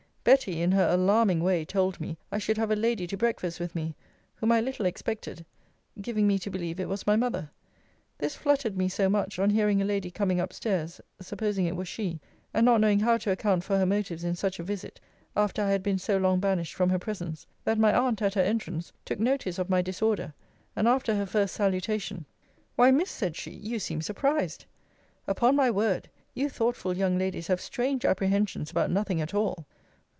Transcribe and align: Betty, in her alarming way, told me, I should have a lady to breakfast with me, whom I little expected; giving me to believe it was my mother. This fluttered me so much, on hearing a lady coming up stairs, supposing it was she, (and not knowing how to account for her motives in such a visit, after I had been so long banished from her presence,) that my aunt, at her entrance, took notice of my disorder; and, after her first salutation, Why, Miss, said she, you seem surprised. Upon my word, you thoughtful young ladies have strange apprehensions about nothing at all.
Betty, 0.23 0.61
in 0.61 0.71
her 0.73 0.87
alarming 0.87 1.41
way, 1.41 1.65
told 1.65 1.99
me, 1.99 2.15
I 2.31 2.37
should 2.37 2.57
have 2.59 2.69
a 2.69 2.75
lady 2.75 3.07
to 3.07 3.17
breakfast 3.17 3.59
with 3.59 3.73
me, 3.73 3.95
whom 4.35 4.51
I 4.51 4.61
little 4.61 4.85
expected; 4.85 5.43
giving 5.99 6.27
me 6.27 6.37
to 6.37 6.51
believe 6.51 6.79
it 6.79 6.87
was 6.87 7.07
my 7.07 7.15
mother. 7.15 7.49
This 8.19 8.35
fluttered 8.35 8.77
me 8.77 8.87
so 8.87 9.09
much, 9.09 9.39
on 9.39 9.49
hearing 9.49 9.81
a 9.81 9.85
lady 9.85 10.11
coming 10.11 10.39
up 10.39 10.53
stairs, 10.53 11.01
supposing 11.19 11.65
it 11.65 11.75
was 11.75 11.87
she, 11.87 12.21
(and 12.53 12.65
not 12.67 12.81
knowing 12.81 12.99
how 12.99 13.17
to 13.17 13.31
account 13.31 13.63
for 13.63 13.79
her 13.79 13.85
motives 13.87 14.23
in 14.23 14.35
such 14.35 14.59
a 14.59 14.63
visit, 14.63 14.99
after 15.35 15.63
I 15.63 15.71
had 15.71 15.81
been 15.81 15.97
so 15.97 16.17
long 16.17 16.39
banished 16.39 16.75
from 16.75 16.91
her 16.91 16.99
presence,) 16.99 17.47
that 17.63 17.79
my 17.79 17.91
aunt, 17.91 18.21
at 18.21 18.35
her 18.35 18.41
entrance, 18.43 18.93
took 19.05 19.19
notice 19.19 19.57
of 19.57 19.71
my 19.71 19.81
disorder; 19.81 20.35
and, 20.75 20.87
after 20.87 21.15
her 21.15 21.25
first 21.25 21.55
salutation, 21.55 22.25
Why, 22.75 22.91
Miss, 22.91 23.09
said 23.09 23.35
she, 23.35 23.49
you 23.49 23.79
seem 23.79 24.03
surprised. 24.03 24.65
Upon 25.25 25.55
my 25.55 25.71
word, 25.71 26.11
you 26.35 26.47
thoughtful 26.47 26.95
young 26.95 27.17
ladies 27.17 27.47
have 27.47 27.59
strange 27.59 28.05
apprehensions 28.05 28.69
about 28.69 28.91
nothing 28.91 29.19
at 29.19 29.33
all. 29.33 29.65